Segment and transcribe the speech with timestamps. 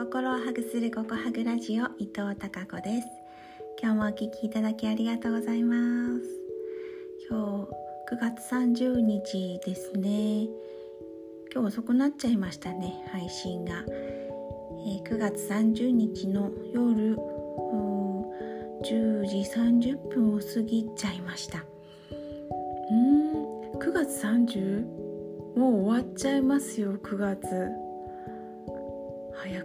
[0.00, 3.08] 心をハグするココハグラジオ伊藤孝子です。
[3.82, 6.22] 今日もお聞きいただきありがとうございます。
[7.28, 7.68] 今
[8.08, 10.44] 日9月30日ですね。
[11.52, 17.16] 今日遅くなっちゃいましたね配信が、えー、9月30日の夜
[18.82, 19.42] 10時
[19.94, 21.62] 30分を過ぎちゃいました。
[22.90, 24.82] うん9月 30?
[25.58, 27.89] もう終わっちゃいますよ9月。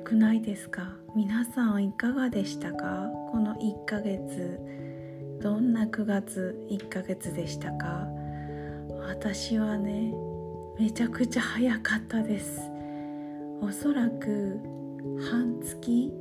[0.05, 0.93] くないですか？
[1.15, 3.09] 皆さんいかがでしたか？
[3.31, 4.59] この1ヶ月
[5.41, 8.07] どんな9月1ヶ月でしたか？
[9.07, 10.13] 私はね
[10.77, 12.61] めちゃくちゃ早かったです。
[13.61, 14.59] おそらく
[15.31, 16.13] 半月、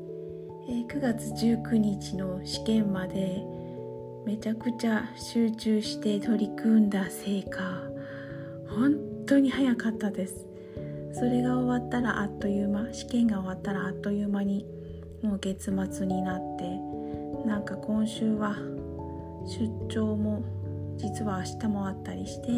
[0.67, 3.45] 9月19日の試験まで
[4.25, 7.83] めちゃくちゃ集中して取り組んだせいか
[8.67, 8.97] 本
[9.27, 10.47] 当に早かったです。
[11.15, 14.67] それが終わったらあっという間試験が終わったらあっという間に
[15.23, 16.79] もう月末になって
[17.47, 18.57] なんか今週は
[19.47, 20.43] 出張も
[20.97, 22.49] 実は明日もあったりして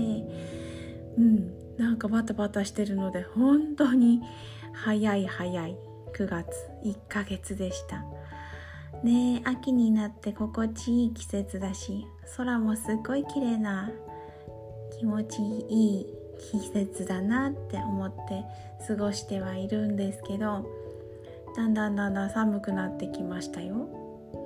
[1.18, 4.20] うんなんかバタバタしてるので本当に
[4.72, 5.76] 早い早い
[6.14, 6.46] 9月
[6.84, 8.04] 1ヶ月でした。
[9.02, 13.90] ね秋になって心地いい季節だし空もすっごい綺麗な
[14.98, 16.25] 気持ちいい。
[16.38, 18.44] 季節だなって思って
[18.86, 20.64] 過ごしてはいるんですけど
[21.56, 23.88] だんだんだんだん寒くなってきましたよ。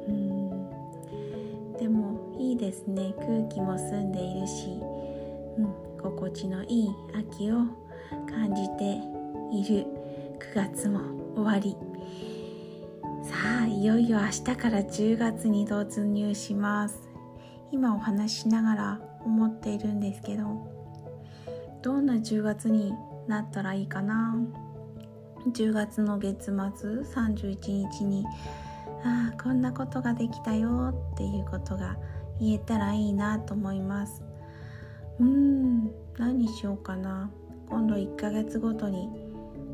[0.07, 0.71] うん。
[1.77, 3.13] でもいいですね。
[3.19, 4.69] 空気も澄んでいるし、
[5.59, 7.57] うん、心地のいい秋を
[8.29, 9.01] 感じて
[9.53, 9.87] いる。
[10.39, 11.01] 9月も
[11.35, 11.77] 終わり。
[13.25, 17.11] さあいよいよ明日から10月に突入します。
[17.73, 20.80] 今お話ししながら思っているんですけど
[21.83, 22.92] どんな10月に
[23.27, 24.36] なったらいいかな
[25.53, 28.27] ？10月の月末31日に
[29.05, 31.97] ああこんなことができたよっていうことが
[32.38, 34.22] 言えたらいいなと思います。
[35.19, 37.31] うん何しようかな。
[37.69, 39.09] 今度1ヶ月ごとに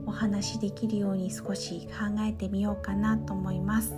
[0.06, 3.94] お話しできるように少し考えてみようかなと思います。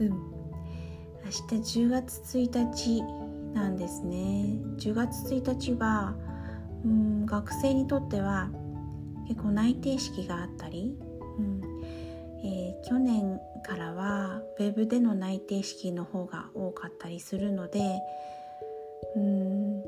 [0.00, 0.08] うん。
[0.08, 3.02] 明日10月1日
[3.52, 4.58] なんですね。
[4.78, 6.14] 10月1日は
[6.84, 8.50] うん学生にとっては
[9.28, 10.96] 結構内定式があったり、
[11.38, 11.60] うん
[12.44, 18.00] えー、去年からはウェブでの内定式の方が多かったりするので
[19.16, 19.82] うん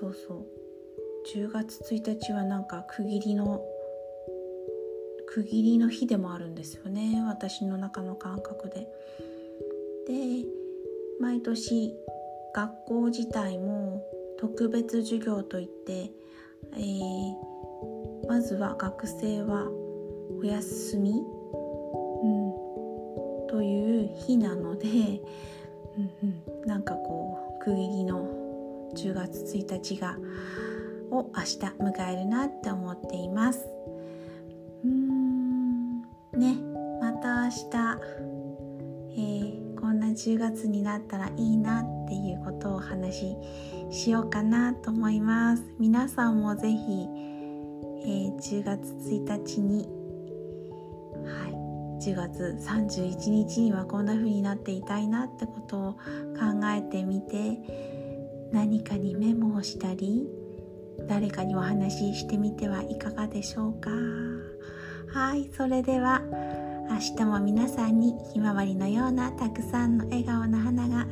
[0.00, 0.46] そうそう
[1.34, 3.62] 10月1日はなんか区切りの
[5.26, 8.88] 区切りの日でもあるんですよね私の中の感覚で。
[10.06, 10.46] で
[11.20, 11.94] 毎年
[12.54, 14.04] 学校自体も
[14.38, 16.10] 特別授業といって、
[16.76, 17.34] えー、
[18.28, 19.68] まずは学生は
[20.40, 21.16] お休み、うん、
[23.48, 24.92] という日なので、う
[26.00, 26.10] ん
[26.60, 28.28] うん、なんかこう区切りの
[28.96, 30.16] 10月1日が
[31.10, 33.66] を明日迎えるなって思っています。
[34.84, 36.00] うん。
[36.32, 36.56] ね。
[37.00, 37.60] また明日、
[39.10, 43.36] えー、こんな10月になったらいいなってていうことをお話し
[43.90, 46.76] しようかなと思います皆さんもぜひ、
[48.04, 49.88] えー、10月1日に
[51.24, 51.52] はい
[52.04, 56.00] 10月31日にはこんな風になっていたいなってことを考
[56.66, 57.58] えてみて
[58.52, 60.28] 何かにメモをしたり
[61.08, 63.90] 誰かにお話ししてみてはいかがでしょうか
[65.18, 66.20] はいそれでは
[66.90, 71.06] 明日も皆さんにひまわりのようなたくさんの笑顔の花が。